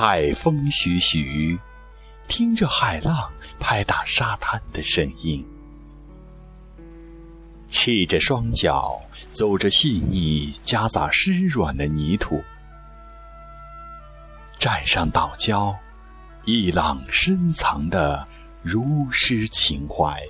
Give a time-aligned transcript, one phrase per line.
[0.00, 1.58] 海风徐徐，
[2.28, 5.44] 听着海浪拍打沙滩的声音，
[7.68, 9.00] 赤着双脚
[9.32, 12.40] 走着细腻夹杂湿软的泥土，
[14.56, 15.74] 站上岛礁，
[16.44, 18.24] 一朗深藏的
[18.62, 20.22] 如诗情怀。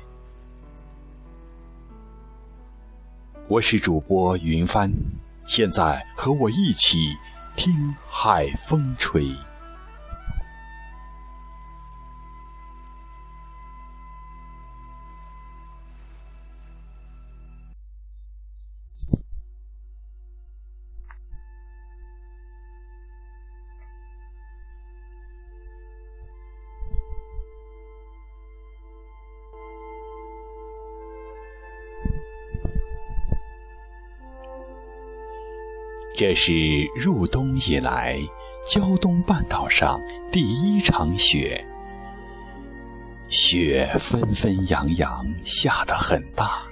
[3.49, 4.91] 我是主播云帆，
[5.47, 6.97] 现在和我一起
[7.55, 9.31] 听海风吹。
[36.19, 36.53] 这是
[36.97, 38.19] 入冬以来
[38.67, 40.01] 胶东半岛上
[40.33, 41.65] 第一场雪，
[43.29, 46.63] 雪纷纷扬扬下得很大，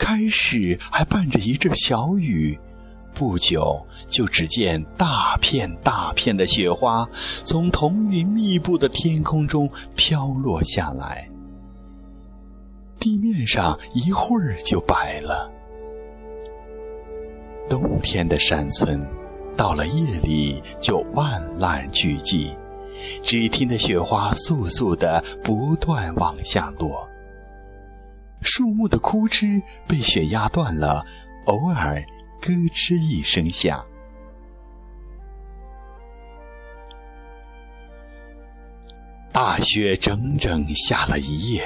[0.00, 2.58] 开始还伴着一阵小雨，
[3.14, 7.08] 不久就只见大片大片的雪花
[7.44, 11.30] 从彤云密布的天空中飘落下来，
[12.98, 15.52] 地面上一会儿就白了。
[17.68, 19.06] 冬天的山村，
[19.56, 22.56] 到了夜里就万籁俱寂，
[23.22, 27.08] 只听得雪花簌簌的不断往下落。
[28.40, 31.04] 树木的枯枝被雪压断了，
[31.46, 32.02] 偶尔
[32.40, 33.84] 咯吱一声响。
[39.32, 41.62] 大雪整整下了一夜，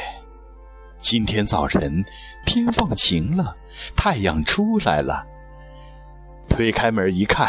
[1.01, 2.05] 今天早晨
[2.45, 3.57] 天放晴了，
[3.97, 5.27] 太阳出来了。
[6.53, 7.49] 推开门一看，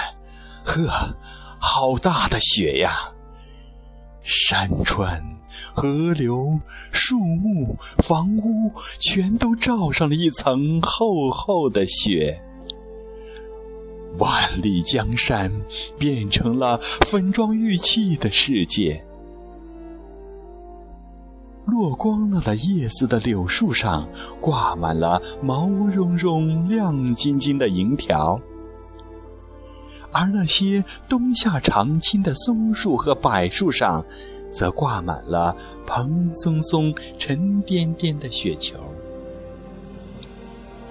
[0.63, 0.87] 呵，
[1.59, 3.11] 好大的雪呀！
[4.21, 5.21] 山川、
[5.75, 6.57] 河流、
[6.93, 12.41] 树木、房屋，全都罩上了一层厚厚的雪。
[14.17, 14.31] 万
[14.61, 15.51] 里江山
[15.99, 19.03] 变成了粉妆玉砌的世界。
[21.65, 24.07] 落光了的叶子的柳树上，
[24.39, 28.39] 挂满了毛茸茸、亮晶晶的银条。
[30.13, 34.05] 而那些冬夏常青的松树和柏树上，
[34.53, 35.55] 则挂满了
[35.87, 38.77] 蓬松松、沉甸甸的雪球。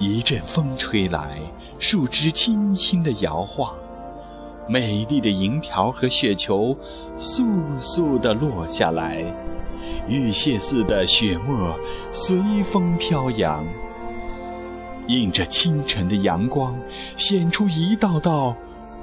[0.00, 1.38] 一阵风吹来，
[1.78, 3.72] 树枝轻轻地摇晃，
[4.68, 6.76] 美丽的银条和雪球
[7.16, 7.46] 簌
[7.80, 9.24] 簌地落下来，
[10.08, 11.78] 玉屑似的雪沫
[12.10, 13.64] 随风飘扬，
[15.06, 16.76] 映着清晨的阳光，
[17.16, 18.56] 显出一道道。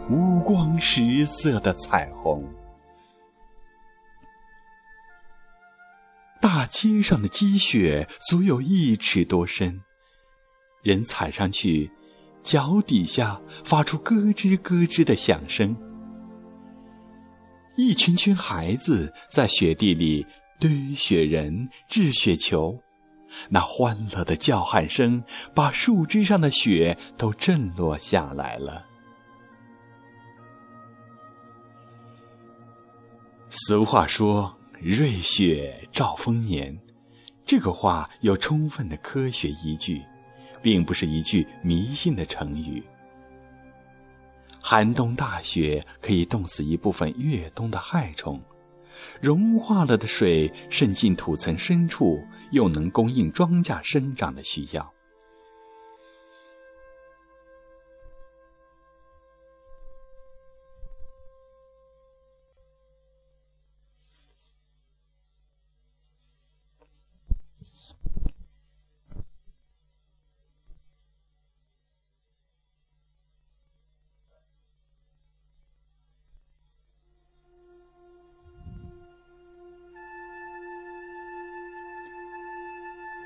[0.09, 2.43] 五光十色的彩虹，
[6.41, 9.83] 大街上的积雪足有一尺多深，
[10.81, 11.91] 人踩上去，
[12.41, 15.77] 脚底下发出咯吱咯吱的响声。
[17.77, 20.25] 一群群孩子在雪地里
[20.59, 22.79] 堆雪人、掷雪球，
[23.49, 28.87] 那欢乐的叫喊声把树枝上的雪都震落下来了。
[33.51, 36.79] 俗话说“瑞雪兆丰年”，
[37.43, 40.03] 这个话有充分的科学依据，
[40.61, 42.83] 并不是一句迷信的成语。
[44.61, 48.39] 寒冬大雪可以冻死一部分越冬的害虫，
[49.19, 54.93] 融化了的水渗进土层深处，又能供应庄稼生长的需要。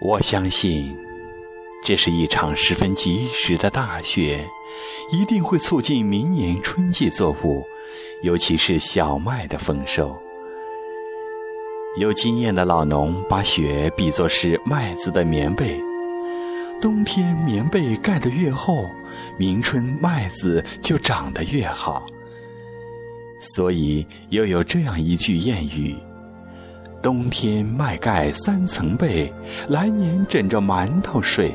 [0.06, 0.94] 我相信，
[1.82, 4.46] 这是一场十分及时的大雪，
[5.10, 7.64] 一定会促进明年春季作物，
[8.22, 10.14] 尤其是小麦的丰收。
[11.98, 15.80] 有经验的老农把雪比作是麦子的棉被，
[16.82, 18.86] 冬天棉被盖得越厚，
[19.38, 22.06] 明春麦子就长得越好。
[23.40, 25.96] 所以又有这样一句谚语。
[27.04, 29.32] 冬天麦盖三层被，
[29.68, 31.54] 来年枕着馒头睡。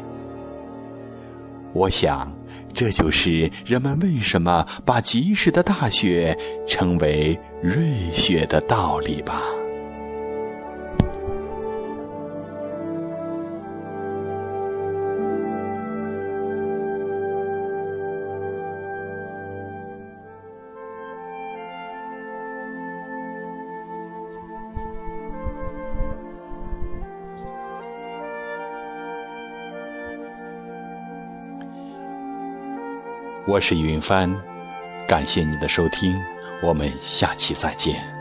[1.72, 2.30] 我想，
[2.74, 6.36] 这就是人们为什么把及时的大雪
[6.66, 9.40] 称为瑞雪的道理吧。
[33.48, 34.30] 我是云帆，
[35.08, 36.22] 感谢你的收听，
[36.62, 38.17] 我们下期再见。